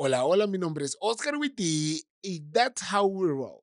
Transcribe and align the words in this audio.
Hola, 0.00 0.24
hola, 0.24 0.46
mi 0.46 0.58
nombre 0.58 0.84
es 0.84 0.96
Oscar 1.00 1.36
Witty 1.38 2.06
y 2.22 2.40
that's 2.52 2.80
how 2.92 3.04
we 3.04 3.26
roll. 3.26 3.58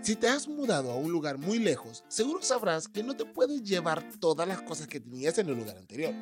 Si 0.00 0.14
te 0.14 0.28
has 0.28 0.46
mudado 0.46 0.92
a 0.92 0.94
un 0.94 1.10
lugar 1.10 1.38
muy 1.38 1.58
lejos, 1.58 2.04
seguro 2.06 2.40
sabrás 2.40 2.86
que 2.86 3.02
no 3.02 3.16
te 3.16 3.24
puedes 3.24 3.64
llevar 3.64 4.04
todas 4.20 4.46
las 4.46 4.62
cosas 4.62 4.86
que 4.86 5.00
tenías 5.00 5.36
en 5.38 5.48
el 5.48 5.56
lugar 5.56 5.76
anterior. 5.76 6.14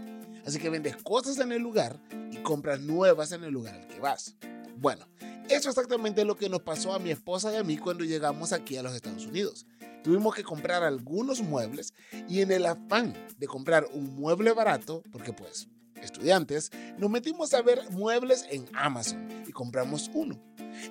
Así 0.46 0.59
que 0.59 0.71
vendes 0.71 0.96
cosas 1.03 1.39
en 1.39 1.53
el 1.53 1.61
lugar 1.61 2.01
y 2.33 2.39
compras 2.39 2.80
nuevas 2.80 3.33
en 3.33 3.45
el 3.45 3.53
lugar 3.53 3.75
al 3.75 3.87
que 3.87 4.01
vas. 4.01 4.35
Bueno, 4.79 5.07
eso 5.51 5.69
es 5.69 5.77
exactamente 5.77 6.25
lo 6.25 6.37
que 6.37 6.48
nos 6.48 6.62
pasó 6.62 6.95
a 6.95 6.98
mi 6.98 7.11
esposa 7.11 7.53
y 7.53 7.57
a 7.57 7.64
mí 7.64 7.77
cuando 7.77 8.03
llegamos 8.03 8.55
aquí 8.55 8.79
a 8.79 8.83
los 8.83 8.95
Estados 8.95 9.27
Unidos 9.27 9.67
tuvimos 10.07 10.36
que 10.36 10.45
comprar 10.45 10.84
algunos 10.84 11.41
muebles 11.41 11.93
y 12.29 12.41
en 12.41 12.52
el 12.52 12.64
afán 12.64 13.12
de 13.38 13.48
comprar 13.48 13.88
un 13.93 14.14
mueble 14.14 14.52
barato, 14.52 15.02
porque 15.11 15.32
pues 15.32 15.66
estudiantes, 16.00 16.70
nos 16.96 17.10
metimos 17.10 17.52
a 17.55 17.62
ver 17.62 17.80
muebles 17.91 18.46
en 18.48 18.66
Amazon 18.73 19.29
y 19.48 19.51
compramos 19.51 20.09
uno. 20.15 20.41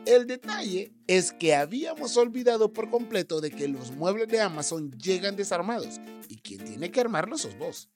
El 0.05 0.27
detalle 0.27 0.91
es 1.07 1.31
que 1.31 1.55
habíamos 1.55 2.17
olvidado 2.17 2.73
por 2.73 2.89
completo 2.89 3.39
de 3.39 3.51
que 3.51 3.69
los 3.69 3.91
muebles 3.91 4.27
de 4.27 4.41
Amazon 4.41 4.91
llegan 4.91 5.37
desarmados 5.37 6.01
y 6.27 6.35
quien 6.35 6.65
tiene 6.65 6.91
que 6.91 6.99
armarlos 6.99 7.43
sos 7.43 7.57
vos. 7.57 7.87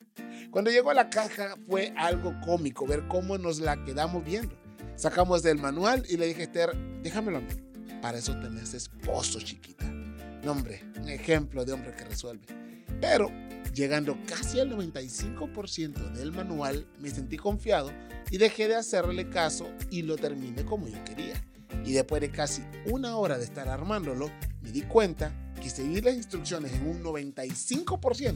Cuando 0.51 0.71
llegó 0.71 0.91
a 0.91 0.93
la 0.93 1.09
caja 1.09 1.57
fue 1.67 1.93
algo 1.97 2.33
cómico 2.45 2.87
ver 2.87 3.09
cómo 3.09 3.37
nos 3.37 3.59
la 3.59 3.83
quedamos 3.83 4.23
viendo. 4.23 4.57
Sacamos 4.95 5.43
del 5.43 5.57
manual 5.57 6.05
y 6.07 6.15
le 6.15 6.27
dije 6.27 6.43
a 6.43 6.45
Esther, 6.45 7.01
déjamelo 7.01 7.39
a 7.39 7.41
mí. 7.41 7.53
Para 8.01 8.19
eso 8.19 8.39
tenés 8.39 8.73
esposo, 8.73 9.41
chiquita. 9.41 9.98
No, 10.43 10.53
hombre, 10.53 10.81
un 11.01 11.09
ejemplo 11.09 11.65
de 11.65 11.73
hombre 11.73 11.93
que 11.95 12.05
resuelve. 12.05 12.45
Pero 13.01 13.31
llegando 13.73 14.17
casi 14.25 14.59
al 14.59 14.71
95% 14.71 16.11
del 16.13 16.31
manual, 16.31 16.87
me 16.99 17.09
sentí 17.09 17.37
confiado 17.37 17.91
y 18.31 18.37
dejé 18.37 18.67
de 18.67 18.75
hacerle 18.75 19.29
caso 19.29 19.69
y 19.89 20.01
lo 20.01 20.17
terminé 20.17 20.63
como 20.65 20.87
yo 20.87 21.03
quería. 21.03 21.43
Y 21.85 21.93
después 21.93 22.21
de 22.21 22.31
casi 22.31 22.63
una 22.85 23.17
hora 23.17 23.37
de 23.37 23.43
estar 23.43 23.67
armándolo, 23.67 24.31
me 24.61 24.71
di 24.71 24.81
cuenta 24.83 25.33
que 25.61 25.69
seguir 25.69 26.05
las 26.05 26.15
instrucciones 26.15 26.73
en 26.73 26.87
un 26.87 27.03
95% 27.03 28.35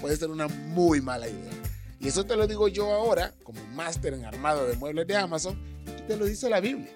puede 0.00 0.16
ser 0.16 0.30
una 0.30 0.48
muy 0.48 1.00
mala 1.00 1.28
idea. 1.28 1.52
Y 2.00 2.08
eso 2.08 2.24
te 2.24 2.36
lo 2.36 2.46
digo 2.46 2.68
yo 2.68 2.92
ahora, 2.92 3.34
como 3.42 3.64
máster 3.68 4.14
en 4.14 4.24
armado 4.24 4.66
de 4.66 4.76
muebles 4.76 5.06
de 5.06 5.16
Amazon, 5.16 5.58
y 5.86 6.02
te 6.02 6.16
lo 6.16 6.26
dice 6.26 6.50
la 6.50 6.60
Biblia. 6.60 6.92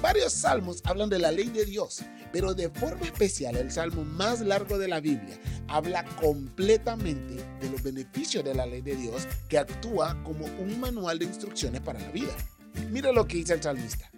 Varios 0.00 0.32
salmos 0.32 0.80
hablan 0.84 1.08
de 1.08 1.18
la 1.18 1.30
ley 1.30 1.48
de 1.48 1.64
Dios 1.64 2.02
pero 2.34 2.52
de 2.52 2.68
forma 2.68 3.06
especial 3.06 3.54
el 3.54 3.70
salmo 3.70 4.04
más 4.04 4.40
largo 4.40 4.76
de 4.76 4.88
la 4.88 4.98
Biblia 4.98 5.38
habla 5.68 6.04
completamente 6.16 7.36
de 7.60 7.70
los 7.70 7.80
beneficios 7.80 8.42
de 8.42 8.52
la 8.56 8.66
ley 8.66 8.82
de 8.82 8.96
Dios 8.96 9.28
que 9.48 9.56
actúa 9.56 10.20
como 10.24 10.44
un 10.44 10.80
manual 10.80 11.20
de 11.20 11.26
instrucciones 11.26 11.80
para 11.80 12.00
la 12.00 12.10
vida. 12.10 12.34
Mira 12.90 13.12
lo 13.12 13.28
que 13.28 13.36
dice 13.36 13.54
el 13.54 13.62
salmista. 13.62 14.10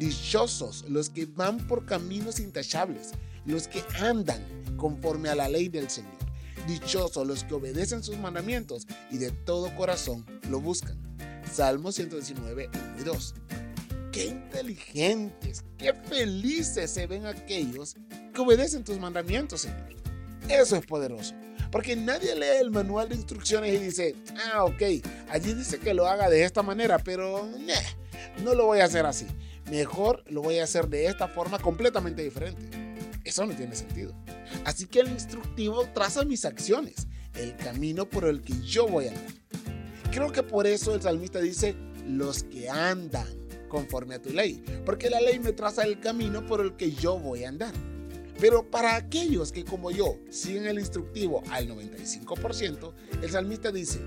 Dichosos 0.00 0.84
los 0.88 1.10
que 1.10 1.26
van 1.26 1.58
por 1.68 1.86
caminos 1.86 2.40
intachables, 2.40 3.12
los 3.44 3.68
que 3.68 3.84
andan 4.00 4.42
conforme 4.76 5.28
a 5.28 5.36
la 5.36 5.48
ley 5.48 5.68
del 5.68 5.88
Señor. 5.88 6.18
Dichosos 6.66 7.24
los 7.24 7.44
que 7.44 7.54
obedecen 7.54 8.02
sus 8.02 8.18
mandamientos 8.18 8.88
y 9.12 9.18
de 9.18 9.30
todo 9.30 9.72
corazón 9.76 10.26
lo 10.48 10.60
buscan. 10.60 10.98
Salmo 11.48 11.92
119, 11.92 12.68
1 12.74 13.00
y 13.00 13.04
2 13.04 13.34
qué 14.12 14.26
inteligentes, 14.26 15.64
qué 15.78 15.92
felices 15.94 16.90
se 16.90 17.06
ven 17.06 17.26
aquellos 17.26 17.96
que 18.34 18.40
obedecen 18.40 18.84
tus 18.84 18.98
mandamientos, 18.98 19.62
Señor. 19.62 19.94
Eso 20.48 20.76
es 20.76 20.86
poderoso. 20.86 21.34
Porque 21.70 21.94
nadie 21.94 22.34
lee 22.34 22.60
el 22.60 22.70
manual 22.70 23.08
de 23.08 23.14
instrucciones 23.14 23.74
y 23.74 23.78
dice, 23.78 24.16
ah, 24.52 24.64
ok, 24.64 24.82
allí 25.28 25.54
dice 25.54 25.78
que 25.78 25.94
lo 25.94 26.06
haga 26.06 26.28
de 26.28 26.42
esta 26.42 26.62
manera, 26.62 26.98
pero 26.98 27.48
no 28.42 28.54
lo 28.54 28.66
voy 28.66 28.80
a 28.80 28.86
hacer 28.86 29.06
así. 29.06 29.26
Mejor 29.70 30.24
lo 30.28 30.42
voy 30.42 30.58
a 30.58 30.64
hacer 30.64 30.88
de 30.88 31.06
esta 31.06 31.28
forma 31.28 31.60
completamente 31.60 32.22
diferente. 32.22 32.68
Eso 33.24 33.46
no 33.46 33.54
tiene 33.54 33.76
sentido. 33.76 34.12
Así 34.64 34.86
que 34.86 35.00
el 35.00 35.08
instructivo 35.08 35.86
traza 35.94 36.24
mis 36.24 36.44
acciones, 36.44 37.06
el 37.34 37.56
camino 37.56 38.08
por 38.08 38.24
el 38.24 38.42
que 38.42 38.54
yo 38.62 38.88
voy 38.88 39.06
a 39.06 39.10
andar. 39.10 39.34
Creo 40.10 40.32
que 40.32 40.42
por 40.42 40.66
eso 40.66 40.96
el 40.96 41.02
salmista 41.02 41.38
dice, 41.38 41.76
los 42.04 42.42
que 42.42 42.68
andan 42.68 43.28
conforme 43.70 44.16
a 44.16 44.20
tu 44.20 44.30
ley, 44.30 44.62
porque 44.84 45.08
la 45.08 45.22
ley 45.22 45.38
me 45.38 45.54
traza 45.54 45.84
el 45.84 45.98
camino 45.98 46.44
por 46.44 46.60
el 46.60 46.76
que 46.76 46.92
yo 46.92 47.18
voy 47.18 47.44
a 47.44 47.48
andar. 47.48 47.72
Pero 48.38 48.70
para 48.70 48.96
aquellos 48.96 49.52
que 49.52 49.64
como 49.64 49.90
yo 49.90 50.18
siguen 50.30 50.66
el 50.66 50.78
instructivo 50.78 51.42
al 51.50 51.68
95%, 51.68 52.92
el 53.22 53.30
salmista 53.30 53.70
dice, 53.70 54.00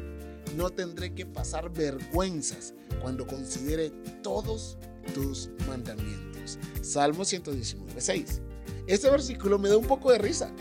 no 0.55 0.69
tendré 0.69 1.13
que 1.13 1.25
pasar 1.25 1.71
vergüenzas 1.71 2.73
cuando 3.01 3.25
considere 3.25 3.91
todos 4.21 4.77
tus 5.13 5.49
mandamientos. 5.67 6.59
Salmo 6.81 7.25
119, 7.25 7.99
6. 7.99 8.41
Este 8.87 9.09
versículo 9.09 9.57
me 9.57 9.69
da 9.69 9.77
un 9.77 9.87
poco 9.87 10.11
de 10.11 10.17
risa. 10.17 10.51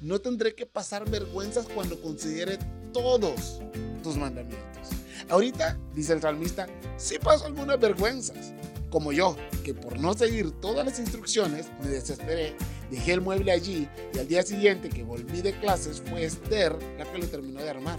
No 0.00 0.20
tendré 0.20 0.54
que 0.54 0.66
pasar 0.66 1.08
vergüenzas 1.08 1.66
cuando 1.66 2.00
considere 2.00 2.58
todos 2.92 3.60
tus 4.02 4.16
mandamientos. 4.16 4.95
Ahorita, 5.28 5.76
dice 5.92 6.12
el 6.12 6.20
salmista, 6.20 6.66
sí 6.96 7.18
paso 7.18 7.46
algunas 7.46 7.80
vergüenzas, 7.80 8.52
como 8.90 9.12
yo, 9.12 9.36
que 9.64 9.74
por 9.74 9.98
no 9.98 10.14
seguir 10.14 10.52
todas 10.60 10.86
las 10.86 11.00
instrucciones 11.00 11.66
me 11.82 11.88
desesperé, 11.88 12.54
dejé 12.90 13.14
el 13.14 13.20
mueble 13.20 13.50
allí 13.50 13.88
y 14.14 14.18
al 14.18 14.28
día 14.28 14.42
siguiente 14.44 14.88
que 14.88 15.02
volví 15.02 15.42
de 15.42 15.58
clases 15.58 16.00
fue 16.08 16.24
Esther 16.24 16.76
la 16.96 17.04
que 17.10 17.18
lo 17.18 17.26
terminó 17.26 17.60
de 17.60 17.70
armar. 17.70 17.98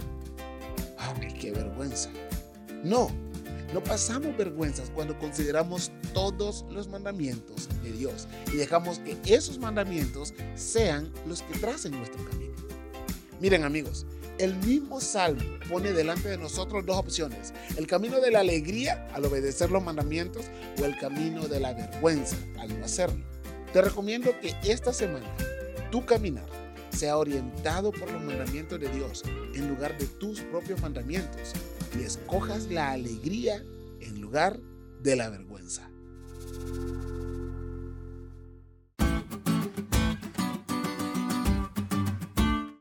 ¡Ay, 0.96 1.34
qué 1.38 1.52
vergüenza! 1.52 2.08
No, 2.82 3.10
no 3.74 3.84
pasamos 3.84 4.34
vergüenzas 4.36 4.90
cuando 4.90 5.18
consideramos 5.18 5.92
todos 6.14 6.64
los 6.70 6.88
mandamientos 6.88 7.68
de 7.82 7.92
Dios 7.92 8.26
y 8.52 8.56
dejamos 8.56 9.00
que 9.00 9.18
esos 9.24 9.58
mandamientos 9.58 10.32
sean 10.56 11.12
los 11.26 11.42
que 11.42 11.58
tracen 11.58 11.92
nuestro 11.92 12.24
camino. 12.24 12.54
Miren 13.40 13.64
amigos, 13.64 14.06
el 14.38 14.56
mismo 14.56 15.00
Salmo 15.00 15.42
pone 15.68 15.92
delante 15.92 16.28
de 16.28 16.38
nosotros 16.38 16.86
dos 16.86 16.96
opciones, 16.96 17.52
el 17.76 17.86
camino 17.86 18.20
de 18.20 18.30
la 18.30 18.40
alegría 18.40 19.06
al 19.14 19.24
obedecer 19.24 19.70
los 19.70 19.82
mandamientos 19.82 20.46
o 20.80 20.84
el 20.84 20.96
camino 20.98 21.48
de 21.48 21.60
la 21.60 21.74
vergüenza 21.74 22.36
al 22.58 22.78
no 22.78 22.84
hacerlo. 22.84 23.24
Te 23.72 23.82
recomiendo 23.82 24.30
que 24.40 24.54
esta 24.62 24.92
semana 24.92 25.26
tu 25.90 26.04
caminar 26.06 26.46
sea 26.90 27.16
orientado 27.16 27.92
por 27.92 28.10
los 28.10 28.22
mandamientos 28.22 28.80
de 28.80 28.88
Dios 28.88 29.22
en 29.54 29.68
lugar 29.68 29.96
de 29.98 30.06
tus 30.06 30.40
propios 30.40 30.80
mandamientos 30.80 31.52
y 31.98 32.02
escojas 32.02 32.70
la 32.70 32.92
alegría 32.92 33.62
en 34.00 34.20
lugar 34.20 34.58
de 35.02 35.16
la 35.16 35.28
vergüenza. 35.28 35.90